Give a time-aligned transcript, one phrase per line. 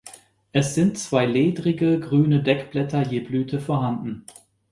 [0.51, 4.25] Es sind zwei ledrige, grüne Deckblätter je Blüte vorhanden.